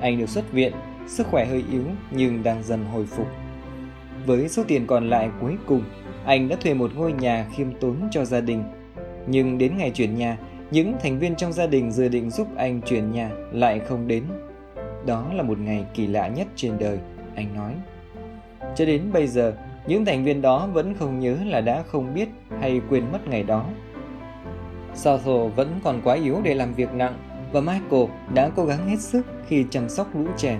Anh 0.00 0.18
được 0.18 0.28
xuất 0.28 0.52
viện, 0.52 0.72
sức 1.06 1.26
khỏe 1.26 1.44
hơi 1.44 1.64
yếu 1.70 1.82
nhưng 2.10 2.42
đang 2.42 2.62
dần 2.62 2.84
hồi 2.84 3.06
phục. 3.06 3.26
Với 4.26 4.48
số 4.48 4.64
tiền 4.68 4.86
còn 4.86 5.10
lại 5.10 5.30
cuối 5.40 5.56
cùng, 5.66 5.84
anh 6.24 6.48
đã 6.48 6.56
thuê 6.56 6.74
một 6.74 6.90
ngôi 6.94 7.12
nhà 7.12 7.46
khiêm 7.56 7.72
tốn 7.80 7.96
cho 8.10 8.24
gia 8.24 8.40
đình. 8.40 8.64
Nhưng 9.26 9.58
đến 9.58 9.76
ngày 9.78 9.90
chuyển 9.90 10.14
nhà, 10.14 10.38
những 10.70 10.94
thành 11.02 11.18
viên 11.18 11.36
trong 11.36 11.52
gia 11.52 11.66
đình 11.66 11.92
dự 11.92 12.08
định 12.08 12.30
giúp 12.30 12.48
anh 12.56 12.80
chuyển 12.82 13.12
nhà 13.12 13.30
lại 13.52 13.80
không 13.80 14.08
đến. 14.08 14.24
Đó 15.06 15.32
là 15.34 15.42
một 15.42 15.58
ngày 15.58 15.84
kỳ 15.94 16.06
lạ 16.06 16.28
nhất 16.28 16.46
trên 16.56 16.78
đời, 16.78 16.98
anh 17.34 17.54
nói. 17.54 17.74
Cho 18.76 18.84
đến 18.84 19.12
bây 19.12 19.26
giờ, 19.26 19.56
những 19.86 20.04
thành 20.04 20.24
viên 20.24 20.42
đó 20.42 20.68
vẫn 20.72 20.94
không 20.94 21.20
nhớ 21.20 21.36
là 21.46 21.60
đã 21.60 21.82
không 21.82 22.14
biết 22.14 22.28
hay 22.60 22.80
quên 22.90 23.04
mất 23.12 23.28
ngày 23.28 23.42
đó. 23.42 23.66
Southall 24.94 25.48
vẫn 25.56 25.80
còn 25.84 26.00
quá 26.04 26.14
yếu 26.14 26.40
để 26.44 26.54
làm 26.54 26.74
việc 26.74 26.94
nặng 26.94 27.14
và 27.52 27.60
Michael 27.60 28.04
đã 28.34 28.50
cố 28.56 28.64
gắng 28.64 28.88
hết 28.88 29.00
sức 29.00 29.26
khi 29.46 29.64
chăm 29.70 29.88
sóc 29.88 30.06
lũ 30.14 30.26
trẻ. 30.36 30.58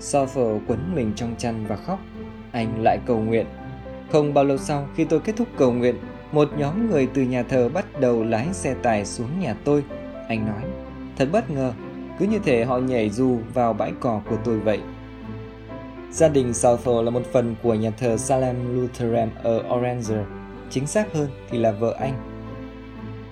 Southall 0.00 0.58
quấn 0.66 0.94
mình 0.94 1.12
trong 1.16 1.34
chăn 1.38 1.64
và 1.68 1.76
khóc. 1.76 1.98
Anh 2.52 2.82
lại 2.82 2.98
cầu 3.06 3.18
nguyện. 3.18 3.46
Không 4.12 4.34
bao 4.34 4.44
lâu 4.44 4.58
sau 4.58 4.88
khi 4.94 5.04
tôi 5.04 5.20
kết 5.20 5.36
thúc 5.36 5.48
cầu 5.56 5.72
nguyện, 5.72 5.96
một 6.32 6.48
nhóm 6.58 6.90
người 6.90 7.08
từ 7.14 7.22
nhà 7.22 7.42
thờ 7.42 7.68
bắt 7.68 8.00
đầu 8.00 8.24
lái 8.24 8.46
xe 8.52 8.74
tải 8.74 9.04
xuống 9.04 9.40
nhà 9.40 9.54
tôi. 9.64 9.84
Anh 10.28 10.46
nói, 10.46 10.70
thật 11.16 11.28
bất 11.32 11.50
ngờ, 11.50 11.72
cứ 12.18 12.26
như 12.26 12.38
thể 12.38 12.64
họ 12.64 12.78
nhảy 12.78 13.10
dù 13.10 13.38
vào 13.54 13.72
bãi 13.72 13.92
cỏ 14.00 14.20
của 14.30 14.36
tôi 14.44 14.58
vậy. 14.58 14.80
Gia 16.10 16.28
đình 16.28 16.54
Southall 16.54 17.04
là 17.04 17.10
một 17.10 17.22
phần 17.32 17.54
của 17.62 17.74
nhà 17.74 17.90
thờ 17.90 18.16
Salem 18.16 18.56
Lutheran 18.74 19.30
ở 19.42 19.62
Orange, 19.76 20.24
chính 20.70 20.86
xác 20.86 21.14
hơn 21.14 21.28
thì 21.50 21.58
là 21.58 21.72
vợ 21.72 21.96
anh. 22.00 22.14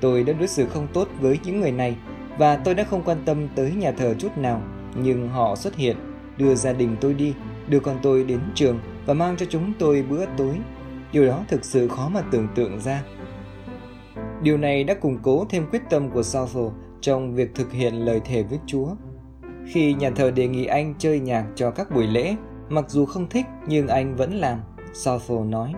Tôi 0.00 0.22
đã 0.22 0.32
đối 0.32 0.48
xử 0.48 0.66
không 0.66 0.86
tốt 0.92 1.08
với 1.20 1.38
những 1.44 1.60
người 1.60 1.72
này 1.72 1.96
và 2.38 2.56
tôi 2.56 2.74
đã 2.74 2.84
không 2.84 3.02
quan 3.04 3.18
tâm 3.24 3.48
tới 3.54 3.72
nhà 3.72 3.92
thờ 3.92 4.14
chút 4.18 4.38
nào, 4.38 4.62
nhưng 5.02 5.28
họ 5.28 5.56
xuất 5.56 5.76
hiện, 5.76 5.96
đưa 6.38 6.54
gia 6.54 6.72
đình 6.72 6.96
tôi 7.00 7.14
đi, 7.14 7.34
đưa 7.68 7.80
con 7.80 7.98
tôi 8.02 8.24
đến 8.24 8.40
trường 8.54 8.78
và 9.06 9.14
mang 9.14 9.36
cho 9.36 9.46
chúng 9.50 9.72
tôi 9.78 10.04
bữa 10.10 10.26
tối. 10.36 10.54
Điều 11.12 11.26
đó 11.26 11.44
thực 11.48 11.64
sự 11.64 11.88
khó 11.88 12.08
mà 12.08 12.22
tưởng 12.30 12.48
tượng 12.54 12.80
ra. 12.80 13.02
Điều 14.42 14.56
này 14.56 14.84
đã 14.84 14.94
củng 14.94 15.18
cố 15.22 15.46
thêm 15.50 15.66
quyết 15.70 15.82
tâm 15.90 16.10
của 16.10 16.22
Southall 16.22 16.68
trong 17.00 17.34
việc 17.34 17.54
thực 17.54 17.72
hiện 17.72 17.94
lời 17.94 18.20
thề 18.24 18.42
với 18.42 18.58
Chúa. 18.66 18.88
Khi 19.66 19.94
nhà 19.94 20.10
thờ 20.10 20.30
đề 20.30 20.48
nghị 20.48 20.64
anh 20.64 20.94
chơi 20.98 21.20
nhạc 21.20 21.44
cho 21.54 21.70
các 21.70 21.94
buổi 21.94 22.06
lễ, 22.06 22.36
mặc 22.68 22.84
dù 22.88 23.06
không 23.06 23.28
thích 23.28 23.46
nhưng 23.66 23.88
anh 23.88 24.16
vẫn 24.16 24.32
làm, 24.32 24.60
Southall 24.92 25.44
nói. 25.44 25.72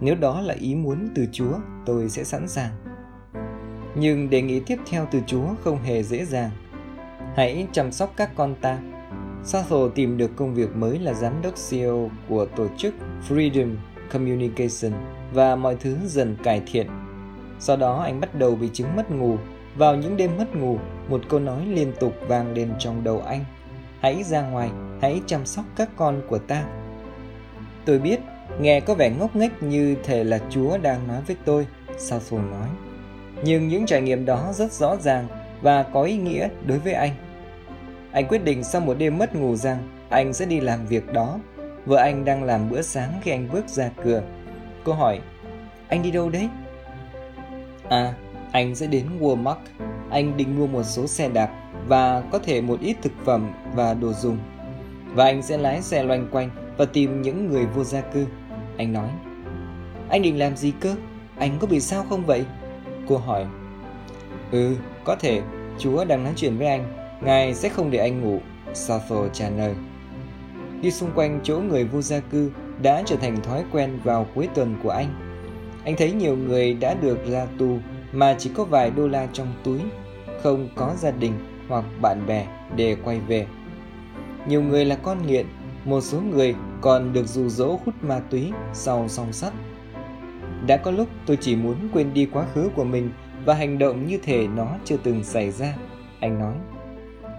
Nếu 0.00 0.14
đó 0.14 0.40
là 0.40 0.54
ý 0.54 0.74
muốn 0.74 1.08
từ 1.14 1.26
Chúa, 1.32 1.54
tôi 1.86 2.08
sẽ 2.08 2.24
sẵn 2.24 2.48
sàng. 2.48 2.70
Nhưng 3.94 4.30
đề 4.30 4.42
nghị 4.42 4.60
tiếp 4.60 4.76
theo 4.90 5.06
từ 5.10 5.20
Chúa 5.26 5.46
không 5.64 5.82
hề 5.82 6.02
dễ 6.02 6.24
dàng. 6.24 6.50
Hãy 7.36 7.66
chăm 7.72 7.92
sóc 7.92 8.12
các 8.16 8.30
con 8.36 8.54
ta. 8.60 8.78
Southall 9.44 9.88
tìm 9.94 10.16
được 10.16 10.36
công 10.36 10.54
việc 10.54 10.76
mới 10.76 10.98
là 10.98 11.14
giám 11.14 11.42
đốc 11.42 11.54
CEO 11.70 12.10
của 12.28 12.46
tổ 12.46 12.66
chức 12.76 12.94
Freedom 13.28 13.74
Communication 14.12 14.92
và 15.32 15.56
mọi 15.56 15.76
thứ 15.80 15.96
dần 16.04 16.36
cải 16.42 16.62
thiện. 16.66 16.86
Sau 17.58 17.76
đó 17.76 18.02
anh 18.02 18.20
bắt 18.20 18.34
đầu 18.34 18.54
bị 18.54 18.70
chứng 18.72 18.96
mất 18.96 19.10
ngủ. 19.10 19.36
Vào 19.76 19.96
những 19.96 20.16
đêm 20.16 20.30
mất 20.38 20.56
ngủ, 20.56 20.78
một 21.08 21.20
câu 21.28 21.40
nói 21.40 21.66
liên 21.66 21.92
tục 22.00 22.14
vang 22.28 22.54
lên 22.54 22.72
trong 22.78 23.04
đầu 23.04 23.20
anh. 23.20 23.44
Hãy 24.04 24.22
ra 24.22 24.42
ngoài, 24.42 24.70
hãy 25.02 25.20
chăm 25.26 25.46
sóc 25.46 25.64
các 25.76 25.88
con 25.96 26.22
của 26.28 26.38
ta. 26.38 26.64
Tôi 27.84 27.98
biết, 27.98 28.20
nghe 28.60 28.80
có 28.80 28.94
vẻ 28.94 29.10
ngốc 29.10 29.36
nghếch 29.36 29.62
như 29.62 29.96
thể 30.04 30.24
là 30.24 30.38
Chúa 30.50 30.78
đang 30.78 31.08
nói 31.08 31.20
với 31.26 31.36
tôi, 31.44 31.66
Southall 31.98 32.50
nói. 32.50 32.68
Nhưng 33.44 33.68
những 33.68 33.86
trải 33.86 34.02
nghiệm 34.02 34.24
đó 34.24 34.52
rất 34.54 34.72
rõ 34.72 34.96
ràng 34.96 35.26
và 35.62 35.82
có 35.82 36.02
ý 36.02 36.16
nghĩa 36.16 36.48
đối 36.66 36.78
với 36.78 36.92
anh. 36.92 37.10
Anh 38.12 38.28
quyết 38.28 38.44
định 38.44 38.64
sau 38.64 38.80
một 38.80 38.94
đêm 38.98 39.18
mất 39.18 39.34
ngủ 39.36 39.56
rằng 39.56 39.88
anh 40.08 40.32
sẽ 40.32 40.46
đi 40.46 40.60
làm 40.60 40.86
việc 40.86 41.12
đó. 41.12 41.38
Vợ 41.86 41.96
anh 41.96 42.24
đang 42.24 42.42
làm 42.42 42.70
bữa 42.70 42.82
sáng 42.82 43.12
khi 43.22 43.30
anh 43.30 43.48
bước 43.52 43.68
ra 43.68 43.90
cửa. 44.04 44.22
Cô 44.84 44.92
hỏi, 44.92 45.20
anh 45.88 46.02
đi 46.02 46.10
đâu 46.10 46.30
đấy? 46.30 46.48
À, 47.88 48.14
anh 48.52 48.74
sẽ 48.74 48.86
đến 48.86 49.06
Walmart. 49.20 49.56
Anh 50.10 50.36
định 50.36 50.58
mua 50.58 50.66
một 50.66 50.82
số 50.82 51.06
xe 51.06 51.28
đạp 51.28 51.63
và 51.88 52.22
có 52.32 52.38
thể 52.38 52.60
một 52.60 52.80
ít 52.80 52.96
thực 53.02 53.12
phẩm 53.24 53.50
và 53.74 53.94
đồ 53.94 54.12
dùng. 54.12 54.38
Và 55.14 55.24
anh 55.24 55.42
sẽ 55.42 55.58
lái 55.58 55.82
xe 55.82 56.02
loanh 56.02 56.28
quanh 56.30 56.50
và 56.76 56.84
tìm 56.84 57.22
những 57.22 57.48
người 57.48 57.66
vô 57.66 57.84
gia 57.84 58.00
cư. 58.00 58.26
Anh 58.76 58.92
nói, 58.92 59.08
anh 60.08 60.22
định 60.22 60.38
làm 60.38 60.56
gì 60.56 60.72
cơ? 60.80 60.94
Anh 61.38 61.58
có 61.60 61.66
bị 61.66 61.80
sao 61.80 62.04
không 62.08 62.26
vậy? 62.26 62.44
Cô 63.08 63.16
hỏi, 63.16 63.46
ừ, 64.50 64.74
có 65.04 65.16
thể 65.16 65.42
Chúa 65.78 66.04
đang 66.04 66.24
nói 66.24 66.32
chuyện 66.36 66.58
với 66.58 66.66
anh 66.66 67.04
Ngài 67.24 67.54
sẽ 67.54 67.68
không 67.68 67.90
để 67.90 67.98
anh 67.98 68.20
ngủ, 68.20 68.40
Sappho 68.74 69.28
trả 69.28 69.50
lời. 69.50 69.74
Đi 70.80 70.90
xung 70.90 71.10
quanh 71.14 71.40
chỗ 71.42 71.58
người 71.58 71.84
vô 71.84 72.02
gia 72.02 72.20
cư 72.20 72.50
đã 72.82 73.02
trở 73.06 73.16
thành 73.16 73.42
thói 73.42 73.64
quen 73.72 73.98
vào 74.04 74.26
cuối 74.34 74.48
tuần 74.54 74.76
của 74.82 74.90
anh. 74.90 75.38
Anh 75.84 75.96
thấy 75.96 76.12
nhiều 76.12 76.36
người 76.36 76.74
đã 76.74 76.94
được 76.94 77.18
ra 77.26 77.46
tù 77.58 77.78
mà 78.12 78.36
chỉ 78.38 78.50
có 78.56 78.64
vài 78.64 78.90
đô 78.90 79.08
la 79.08 79.26
trong 79.32 79.52
túi, 79.64 79.80
không 80.42 80.68
có 80.76 80.94
gia 80.98 81.10
đình 81.10 81.32
hoặc 81.68 81.84
bạn 82.00 82.26
bè 82.26 82.46
để 82.76 82.96
quay 83.04 83.20
về. 83.20 83.46
Nhiều 84.48 84.62
người 84.62 84.84
là 84.84 84.96
con 84.96 85.26
nghiện, 85.26 85.46
một 85.84 86.00
số 86.00 86.20
người 86.20 86.54
còn 86.80 87.12
được 87.12 87.26
dụ 87.26 87.48
dỗ 87.48 87.78
hút 87.84 87.94
ma 88.02 88.20
túy 88.30 88.52
sau 88.72 89.08
song 89.08 89.32
sắt. 89.32 89.52
Đã 90.66 90.76
có 90.76 90.90
lúc 90.90 91.08
tôi 91.26 91.38
chỉ 91.40 91.56
muốn 91.56 91.76
quên 91.92 92.14
đi 92.14 92.26
quá 92.32 92.44
khứ 92.54 92.70
của 92.76 92.84
mình 92.84 93.10
và 93.44 93.54
hành 93.54 93.78
động 93.78 94.06
như 94.06 94.18
thể 94.22 94.46
nó 94.46 94.68
chưa 94.84 94.96
từng 95.02 95.24
xảy 95.24 95.50
ra, 95.50 95.76
anh 96.20 96.38
nói. 96.38 96.54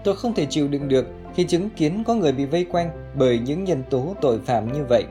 Tôi 0.04 0.16
không 0.16 0.34
thể 0.34 0.46
chịu 0.50 0.68
đựng 0.68 0.88
được 0.88 1.06
khi 1.34 1.44
chứng 1.44 1.70
kiến 1.70 2.04
có 2.06 2.14
người 2.14 2.32
bị 2.32 2.44
vây 2.46 2.64
quanh 2.64 2.90
bởi 3.14 3.38
những 3.38 3.64
nhân 3.64 3.82
tố 3.90 4.16
tội 4.20 4.38
phạm 4.44 4.72
như 4.72 4.84
vậy. 4.88 5.04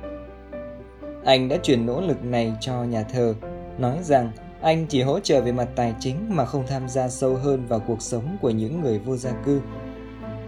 Anh 1.26 1.50
đã 1.50 1.58
chuyển 1.58 1.86
nỗ 1.86 2.02
lực 2.02 2.24
này 2.24 2.54
cho 2.60 2.84
nhà 2.84 3.04
thờ, 3.04 3.36
nói 3.78 3.98
rằng 4.02 4.32
anh 4.62 4.86
chỉ 4.88 5.02
hỗ 5.02 5.20
trợ 5.20 5.42
về 5.42 5.52
mặt 5.52 5.68
tài 5.76 5.96
chính 6.00 6.16
mà 6.30 6.46
không 6.46 6.68
tham 6.68 6.90
gia 6.90 7.08
sâu 7.08 7.36
hơn 7.36 7.66
vào 7.68 7.80
cuộc 7.80 8.02
sống 8.02 8.38
của 8.42 8.50
những 8.50 8.82
người 8.82 9.00
vô 9.00 9.16
gia 9.18 9.32
cư. 9.32 9.62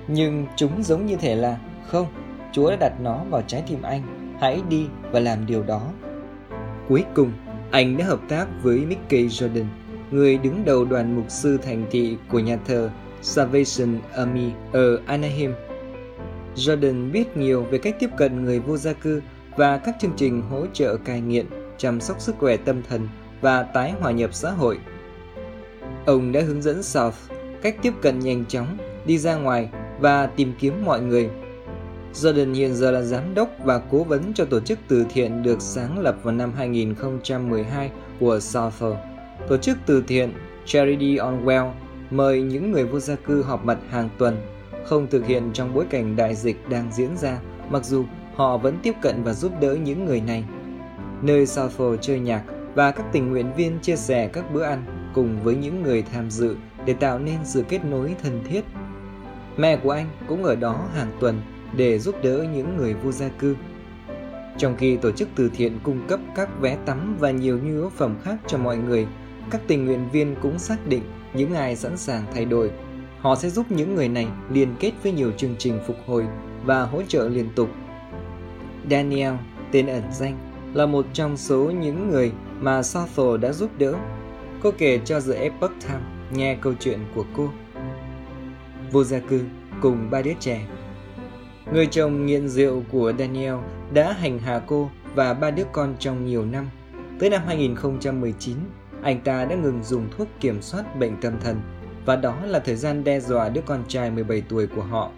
Nhưng 0.08 0.46
chúng 0.56 0.84
giống 0.84 1.06
như 1.06 1.16
thể 1.16 1.36
là 1.36 1.58
không, 1.88 2.08
Chúa 2.52 2.70
đã 2.70 2.76
đặt 2.76 2.94
nó 3.02 3.24
vào 3.30 3.42
trái 3.48 3.64
tim 3.68 3.82
anh, 3.82 4.36
hãy 4.42 4.62
đi 4.70 4.86
và 5.12 5.20
làm 5.20 5.46
điều 5.46 5.64
đó. 5.64 5.92
Cuối 6.88 7.04
cùng, 7.16 7.32
anh 7.72 7.98
đã 7.98 8.06
hợp 8.06 8.20
tác 8.30 8.48
với 8.64 8.80
Mickey 8.80 9.28
Jordan, 9.28 9.66
người 10.12 10.38
đứng 10.38 10.66
đầu 10.66 10.86
đoàn 10.86 11.16
mục 11.16 11.26
sư 11.30 11.58
thành 11.64 11.86
thị 11.92 12.18
của 12.32 12.40
nhà 12.40 12.58
thờ 12.68 12.90
Salvation 13.22 14.00
Army 14.16 14.52
ở 14.72 15.00
Anaheim. 15.06 15.54
Jordan 16.56 17.12
biết 17.12 17.38
nhiều 17.38 17.64
về 17.64 17.78
cách 17.78 17.96
tiếp 18.00 18.10
cận 18.18 18.44
người 18.44 18.60
vô 18.60 18.78
gia 18.78 18.94
cư 18.94 19.22
và 19.56 19.78
các 19.78 19.96
chương 20.00 20.14
trình 20.18 20.42
hỗ 20.42 20.66
trợ 20.74 20.98
cai 20.98 21.22
nghiện, 21.22 21.46
chăm 21.78 22.02
sóc 22.02 22.22
sức 22.22 22.36
khỏe 22.40 22.58
tâm 22.58 22.82
thần 22.90 23.08
và 23.42 23.64
tái 23.64 23.94
hòa 24.00 24.12
nhập 24.12 24.34
xã 24.34 24.52
hội. 24.52 24.80
Ông 26.06 26.32
đã 26.32 26.42
hướng 26.42 26.62
dẫn 26.62 26.84
South 26.84 27.16
cách 27.62 27.76
tiếp 27.82 27.94
cận 28.02 28.20
nhanh 28.20 28.46
chóng, 28.46 28.78
đi 29.06 29.18
ra 29.18 29.36
ngoài 29.36 29.70
và 30.00 30.28
tìm 30.28 30.54
kiếm 30.60 30.86
mọi 30.86 31.02
người. 31.02 31.30
Jordan 32.14 32.54
hiện 32.54 32.76
giờ 32.76 32.92
là 32.92 33.02
giám 33.02 33.34
đốc 33.34 33.50
và 33.64 33.80
cố 33.92 34.04
vấn 34.04 34.34
cho 34.34 34.46
tổ 34.46 34.60
chức 34.60 34.80
từ 34.88 35.06
thiện 35.10 35.44
được 35.44 35.62
sáng 35.62 36.00
lập 36.00 36.16
vào 36.24 36.34
năm 36.34 36.54
2012 36.58 37.92
của 38.20 38.40
Southall. 38.40 38.94
Tổ 39.48 39.58
chức 39.58 39.78
từ 39.86 40.04
thiện 40.08 40.34
Charity 40.66 41.18
on 41.18 41.46
Well 41.46 41.72
mời 42.12 42.42
những 42.42 42.72
người 42.72 42.86
vô 42.86 43.00
gia 43.00 43.16
cư 43.16 43.44
họp 43.44 43.66
mặt 43.66 43.78
hàng 43.90 44.10
tuần, 44.18 44.38
không 44.86 45.08
thực 45.08 45.26
hiện 45.26 45.50
trong 45.54 45.74
bối 45.74 45.86
cảnh 45.90 46.16
đại 46.16 46.36
dịch 46.36 46.70
đang 46.70 46.92
diễn 46.92 47.18
ra, 47.18 47.40
mặc 47.70 47.86
dù 47.86 48.06
họ 48.36 48.58
vẫn 48.58 48.78
tiếp 48.84 48.94
cận 49.02 49.24
và 49.24 49.34
giúp 49.34 49.52
đỡ 49.62 49.76
những 49.76 50.06
người 50.06 50.22
này. 50.22 50.44
Nơi 51.22 51.46
Southall 51.46 51.96
chơi 52.02 52.20
nhạc 52.20 52.44
và 52.78 52.92
các 52.92 53.06
tình 53.12 53.32
nguyện 53.32 53.54
viên 53.58 53.80
chia 53.80 53.96
sẻ 53.96 54.30
các 54.34 54.54
bữa 54.54 54.64
ăn 54.64 54.84
cùng 55.14 55.44
với 55.44 55.56
những 55.56 55.84
người 55.84 56.02
tham 56.02 56.32
dự 56.32 56.56
để 56.86 56.94
tạo 56.94 57.20
nên 57.20 57.38
sự 57.44 57.64
kết 57.70 57.86
nối 57.86 58.16
thân 58.24 58.44
thiết. 58.50 58.62
Mẹ 59.58 59.78
của 59.78 59.92
anh 59.92 60.10
cũng 60.28 60.44
ở 60.44 60.56
đó 60.56 60.88
hàng 60.96 61.12
tuần 61.20 61.42
để 61.76 62.00
giúp 62.00 62.16
đỡ 62.24 62.46
những 62.54 62.78
người 62.78 62.94
vô 62.94 63.12
gia 63.12 63.28
cư. 63.28 63.56
Trong 64.58 64.76
khi 64.78 64.98
tổ 64.98 65.12
chức 65.12 65.30
từ 65.36 65.50
thiện 65.56 65.80
cung 65.84 66.08
cấp 66.08 66.20
các 66.36 66.50
vé 66.62 66.78
tắm 66.86 67.18
và 67.20 67.32
nhiều 67.32 67.60
nhu 67.60 67.70
yếu 67.70 67.90
phẩm 67.90 68.16
khác 68.24 68.36
cho 68.48 68.58
mọi 68.58 68.78
người, 68.78 69.08
các 69.52 69.62
tình 69.68 69.86
nguyện 69.86 70.10
viên 70.12 70.36
cũng 70.42 70.60
xác 70.60 70.88
định 70.88 71.04
những 71.34 71.54
ai 71.54 71.76
sẵn 71.76 71.98
sàng 71.98 72.24
thay 72.34 72.46
đổi. 72.46 72.72
Họ 73.20 73.36
sẽ 73.36 73.50
giúp 73.50 73.66
những 73.70 73.96
người 73.96 74.10
này 74.10 74.28
liên 74.52 74.76
kết 74.80 74.92
với 75.04 75.12
nhiều 75.12 75.32
chương 75.38 75.56
trình 75.58 75.80
phục 75.88 75.98
hồi 76.06 76.26
và 76.66 76.84
hỗ 76.84 77.02
trợ 77.08 77.30
liên 77.30 77.50
tục. 77.56 77.70
Daniel, 78.92 79.34
tên 79.72 79.88
ẩn 79.88 80.04
danh, 80.12 80.38
là 80.74 80.86
một 80.86 81.06
trong 81.14 81.38
số 81.38 81.72
những 81.72 82.10
người 82.10 82.32
mà 82.60 82.84
Southall 82.84 83.38
đã 83.38 83.52
giúp 83.52 83.72
đỡ. 83.78 83.94
Cô 84.64 84.72
kể 84.78 85.00
cho 85.06 85.20
The 85.20 85.34
Epoch 85.34 85.72
Times 85.82 86.04
nghe 86.32 86.58
câu 86.62 86.74
chuyện 86.80 87.00
của 87.16 87.26
cô. 87.34 87.50
Vô 88.92 89.04
gia 89.04 89.20
cư 89.20 89.42
cùng 89.82 90.10
ba 90.10 90.22
đứa 90.22 90.34
trẻ. 90.40 90.68
Người 91.74 91.86
chồng 91.86 92.26
nghiện 92.26 92.48
rượu 92.48 92.84
của 92.92 93.14
Daniel 93.20 93.56
đã 93.94 94.14
hành 94.14 94.40
hạ 94.40 94.62
cô 94.68 94.90
và 95.16 95.34
ba 95.34 95.52
đứa 95.52 95.66
con 95.72 95.96
trong 96.00 96.26
nhiều 96.26 96.46
năm. 96.46 96.70
Tới 97.20 97.30
năm 97.30 97.42
2019, 97.48 98.58
anh 99.02 99.22
ta 99.22 99.46
đã 99.46 99.56
ngừng 99.56 99.84
dùng 99.84 100.08
thuốc 100.18 100.28
kiểm 100.40 100.62
soát 100.62 101.00
bệnh 101.00 101.22
tâm 101.22 101.34
thần 101.44 101.62
và 102.06 102.16
đó 102.16 102.38
là 102.46 102.60
thời 102.60 102.76
gian 102.76 103.04
đe 103.04 103.20
dọa 103.20 103.50
đứa 103.50 103.62
con 103.62 103.84
trai 103.88 104.12
17 104.12 104.42
tuổi 104.50 104.68
của 104.68 104.82
họ. 104.82 105.12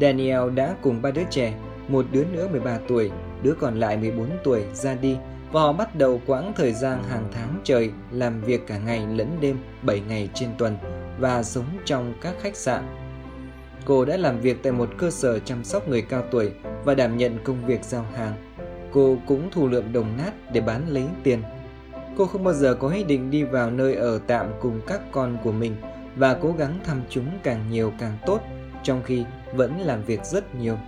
Daniel 0.00 0.50
đã 0.54 0.74
cùng 0.82 1.02
ba 1.02 1.10
đứa 1.10 1.24
trẻ, 1.30 1.54
một 1.88 2.06
đứa 2.12 2.24
nữa 2.24 2.48
13 2.50 2.78
tuổi, 2.88 3.10
đứa 3.42 3.54
còn 3.60 3.80
lại 3.80 3.96
14 3.96 4.28
tuổi 4.44 4.64
ra 4.72 4.94
đi 4.94 5.16
và 5.52 5.60
họ 5.60 5.72
bắt 5.72 5.96
đầu 5.96 6.20
quãng 6.26 6.52
thời 6.56 6.72
gian 6.72 7.02
hàng 7.02 7.28
tháng 7.32 7.60
trời 7.64 7.90
làm 8.10 8.40
việc 8.40 8.66
cả 8.66 8.78
ngày 8.78 9.06
lẫn 9.06 9.36
đêm 9.40 9.58
7 9.82 10.00
ngày 10.00 10.28
trên 10.34 10.48
tuần 10.58 10.76
và 11.18 11.42
sống 11.42 11.66
trong 11.84 12.14
các 12.20 12.34
khách 12.40 12.56
sạn. 12.56 12.84
Cô 13.84 14.04
đã 14.04 14.16
làm 14.16 14.40
việc 14.40 14.62
tại 14.62 14.72
một 14.72 14.88
cơ 14.98 15.10
sở 15.10 15.38
chăm 15.38 15.64
sóc 15.64 15.88
người 15.88 16.02
cao 16.02 16.22
tuổi 16.30 16.52
và 16.84 16.94
đảm 16.94 17.16
nhận 17.16 17.38
công 17.44 17.66
việc 17.66 17.84
giao 17.84 18.06
hàng. 18.16 18.32
Cô 18.92 19.18
cũng 19.26 19.48
thu 19.50 19.68
lượm 19.68 19.92
đồng 19.92 20.16
nát 20.16 20.52
để 20.52 20.60
bán 20.60 20.88
lấy 20.88 21.04
tiền 21.22 21.42
Cô 22.18 22.26
không 22.26 22.44
bao 22.44 22.54
giờ 22.54 22.74
có 22.74 22.88
ý 22.88 23.04
định 23.04 23.30
đi 23.30 23.42
vào 23.42 23.70
nơi 23.70 23.94
ở 23.94 24.20
tạm 24.26 24.46
cùng 24.60 24.80
các 24.86 25.00
con 25.12 25.38
của 25.44 25.52
mình 25.52 25.76
và 26.16 26.34
cố 26.42 26.52
gắng 26.58 26.78
thăm 26.84 27.02
chúng 27.10 27.26
càng 27.42 27.64
nhiều 27.70 27.92
càng 27.98 28.18
tốt, 28.26 28.40
trong 28.82 29.02
khi 29.04 29.24
vẫn 29.54 29.80
làm 29.80 30.02
việc 30.02 30.24
rất 30.24 30.54
nhiều. 30.54 30.78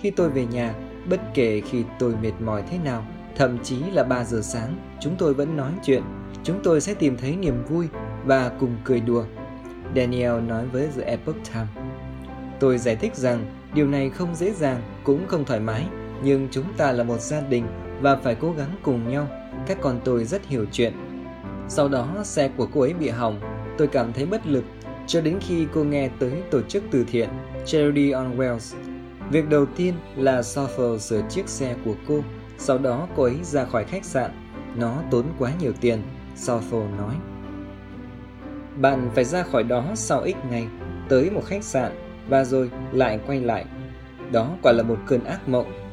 Khi 0.00 0.10
tôi 0.10 0.30
về 0.30 0.46
nhà, 0.46 0.74
bất 1.10 1.20
kể 1.34 1.60
khi 1.60 1.84
tôi 1.98 2.14
mệt 2.22 2.32
mỏi 2.40 2.62
thế 2.70 2.78
nào, 2.84 3.06
thậm 3.36 3.58
chí 3.62 3.76
là 3.92 4.04
3 4.04 4.24
giờ 4.24 4.40
sáng, 4.42 4.76
chúng 5.00 5.16
tôi 5.18 5.34
vẫn 5.34 5.56
nói 5.56 5.72
chuyện, 5.84 6.02
chúng 6.44 6.60
tôi 6.62 6.80
sẽ 6.80 6.94
tìm 6.94 7.16
thấy 7.16 7.36
niềm 7.36 7.64
vui 7.68 7.88
và 8.24 8.48
cùng 8.60 8.76
cười 8.84 9.00
đùa. 9.00 9.24
Daniel 9.96 10.40
nói 10.40 10.66
với 10.66 10.88
The 10.96 11.02
Epoch 11.02 11.36
Times. 11.52 11.68
Tôi 12.60 12.78
giải 12.78 12.96
thích 12.96 13.16
rằng 13.16 13.46
điều 13.74 13.86
này 13.86 14.10
không 14.10 14.34
dễ 14.34 14.52
dàng, 14.52 14.82
cũng 15.04 15.26
không 15.28 15.44
thoải 15.44 15.60
mái, 15.60 15.86
nhưng 16.22 16.48
chúng 16.50 16.64
ta 16.76 16.92
là 16.92 17.04
một 17.04 17.20
gia 17.20 17.40
đình 17.40 17.66
và 18.00 18.16
phải 18.16 18.34
cố 18.34 18.52
gắng 18.52 18.70
cùng 18.82 19.08
nhau 19.08 19.28
các 19.66 19.78
con 19.80 20.00
tôi 20.04 20.24
rất 20.24 20.46
hiểu 20.46 20.66
chuyện. 20.72 20.92
Sau 21.68 21.88
đó 21.88 22.16
xe 22.24 22.50
của 22.56 22.68
cô 22.74 22.80
ấy 22.80 22.94
bị 22.94 23.08
hỏng, 23.08 23.40
tôi 23.78 23.88
cảm 23.88 24.12
thấy 24.12 24.26
bất 24.26 24.46
lực 24.46 24.64
cho 25.06 25.20
đến 25.20 25.38
khi 25.40 25.66
cô 25.74 25.84
nghe 25.84 26.10
tới 26.18 26.32
tổ 26.50 26.62
chức 26.62 26.84
từ 26.90 27.04
thiện 27.10 27.28
Charity 27.66 28.10
on 28.10 28.38
Wheels. 28.38 28.76
Việc 29.30 29.48
đầu 29.48 29.66
tiên 29.66 29.94
là 30.16 30.40
Soffel 30.40 30.98
sửa 30.98 31.22
chiếc 31.30 31.48
xe 31.48 31.76
của 31.84 31.94
cô, 32.08 32.22
sau 32.58 32.78
đó 32.78 33.08
cô 33.16 33.22
ấy 33.22 33.36
ra 33.42 33.64
khỏi 33.64 33.84
khách 33.84 34.04
sạn. 34.04 34.30
Nó 34.76 35.02
tốn 35.10 35.24
quá 35.38 35.52
nhiều 35.60 35.72
tiền, 35.80 36.02
Soffel 36.36 36.96
nói. 36.96 37.14
Bạn 38.76 39.10
phải 39.14 39.24
ra 39.24 39.42
khỏi 39.42 39.62
đó 39.62 39.84
sau 39.94 40.20
ít 40.20 40.36
ngày, 40.50 40.66
tới 41.08 41.30
một 41.30 41.42
khách 41.46 41.64
sạn 41.64 41.92
và 42.28 42.44
rồi 42.44 42.70
lại 42.92 43.20
quay 43.26 43.40
lại. 43.40 43.64
Đó 44.32 44.50
quả 44.62 44.72
là 44.72 44.82
một 44.82 44.98
cơn 45.06 45.24
ác 45.24 45.48
mộng 45.48 45.84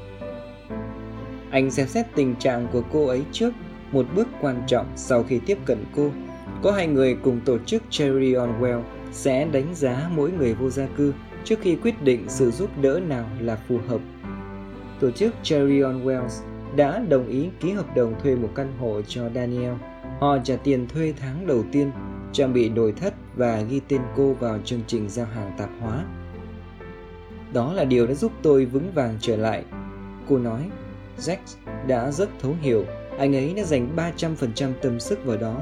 anh 1.52 1.72
xem 1.72 1.88
xét 1.88 2.06
tình 2.16 2.36
trạng 2.36 2.68
của 2.72 2.84
cô 2.92 3.08
ấy 3.08 3.24
trước, 3.32 3.54
một 3.92 4.06
bước 4.16 4.28
quan 4.42 4.64
trọng 4.68 4.86
sau 4.96 5.24
khi 5.24 5.40
tiếp 5.46 5.58
cận 5.66 5.86
cô. 5.96 6.12
Có 6.64 6.72
hai 6.72 6.88
người 6.88 7.18
cùng 7.24 7.40
tổ 7.46 7.58
chức 7.58 7.84
Cherry 7.90 8.34
on 8.34 8.62
Well 8.62 8.82
sẽ 9.12 9.46
đánh 9.46 9.76
giá 9.76 10.10
mỗi 10.16 10.32
người 10.32 10.54
vô 10.54 10.70
gia 10.70 10.86
cư 10.86 11.14
trước 11.44 11.60
khi 11.62 11.76
quyết 11.76 12.04
định 12.04 12.26
sự 12.28 12.52
giúp 12.52 12.70
đỡ 12.82 13.00
nào 13.08 13.26
là 13.40 13.56
phù 13.68 13.78
hợp. 13.88 14.02
Tổ 15.00 15.12
chức 15.12 15.34
Cherry 15.44 15.80
on 15.80 16.06
Wells 16.06 16.51
đã 16.76 17.00
đồng 17.10 17.28
ý 17.28 17.50
ký 17.60 17.72
hợp 17.72 17.96
đồng 17.96 18.20
thuê 18.20 18.36
một 18.36 18.50
căn 18.56 18.74
hộ 18.80 19.02
cho 19.02 19.30
Daniel. 19.36 19.74
Họ 20.20 20.38
trả 20.44 20.56
tiền 20.56 20.88
thuê 20.88 21.14
tháng 21.20 21.48
đầu 21.48 21.64
tiên, 21.72 21.92
trang 22.34 22.54
bị 22.54 22.70
nội 22.70 22.94
thất 23.02 23.14
và 23.36 23.62
ghi 23.62 23.82
tên 23.88 24.02
cô 24.16 24.34
vào 24.34 24.60
chương 24.66 24.82
trình 24.88 25.10
giao 25.10 25.26
hàng 25.26 25.52
tạp 25.58 25.70
hóa. 25.80 26.06
Đó 27.54 27.74
là 27.74 27.84
điều 27.84 28.08
đã 28.08 28.14
giúp 28.14 28.32
tôi 28.42 28.66
vững 28.66 28.92
vàng 28.94 29.18
trở 29.22 29.36
lại. 29.36 29.64
Cô 30.30 30.38
nói, 30.38 30.70
Jack 31.20 31.38
đã 31.88 32.12
rất 32.12 32.30
thấu 32.42 32.56
hiểu, 32.62 32.86
anh 33.18 33.36
ấy 33.36 33.54
đã 33.54 33.64
dành 33.64 33.96
300% 33.96 34.74
tâm 34.82 35.00
sức 35.00 35.26
vào 35.26 35.38
đó. 35.38 35.62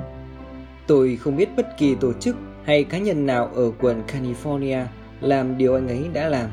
Tôi 0.88 1.18
không 1.22 1.38
biết 1.38 1.50
bất 1.58 1.68
kỳ 1.78 1.96
tổ 1.96 2.14
chức 2.14 2.36
hay 2.64 2.84
cá 2.84 2.98
nhân 2.98 3.26
nào 3.26 3.50
ở 3.56 3.72
quận 3.80 4.04
California 4.08 4.86
làm 5.22 5.58
điều 5.58 5.76
anh 5.76 5.88
ấy 5.88 6.10
đã 6.14 6.28
làm. 6.28 6.50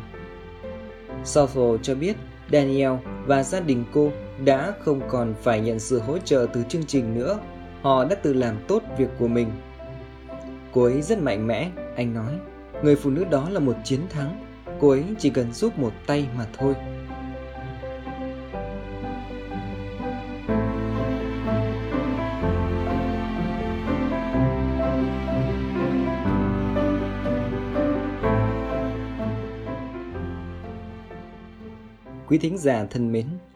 Southall 1.25 1.77
cho 1.83 1.95
biết 1.95 2.17
Daniel 2.53 2.93
và 3.27 3.43
gia 3.43 3.61
đình 3.61 3.85
cô 3.93 4.13
đã 4.45 4.75
không 4.81 5.01
còn 5.09 5.35
phải 5.43 5.61
nhận 5.61 5.79
sự 5.79 6.01
hỗ 6.01 6.19
trợ 6.19 6.47
từ 6.53 6.63
chương 6.69 6.85
trình 6.87 7.15
nữa. 7.15 7.39
Họ 7.83 8.05
đã 8.05 8.15
tự 8.15 8.33
làm 8.33 8.57
tốt 8.69 8.83
việc 8.99 9.09
của 9.19 9.29
mình. 9.29 9.51
Cô 10.73 10.83
ấy 10.85 11.03
rất 11.03 11.19
mạnh 11.19 11.47
mẽ, 11.47 11.71
anh 11.97 12.15
nói. 12.15 12.33
Người 12.83 12.97
phụ 12.97 13.11
nữ 13.11 13.25
đó 13.31 13.49
là 13.51 13.61
một 13.61 13.77
chiến 13.85 14.01
thắng. 14.11 14.47
Cô 14.81 14.91
ấy 14.91 15.05
chỉ 15.19 15.31
cần 15.31 15.53
giúp 15.53 15.79
một 15.79 15.93
tay 16.07 16.29
mà 16.37 16.47
thôi. 16.53 16.75
Quý 32.29 32.39
thính 32.39 32.59
giả 32.59 32.87
thân 32.91 33.13
mến, 33.13 33.27